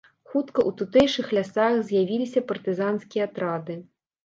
Хутка 0.29 0.61
ў 0.69 0.71
тутэйшых 0.79 1.27
лясах 1.41 1.77
з'явіліся 1.91 2.45
партызанскія 2.55 3.31
атрады. 3.31 3.81